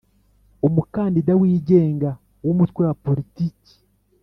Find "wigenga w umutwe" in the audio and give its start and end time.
1.41-2.81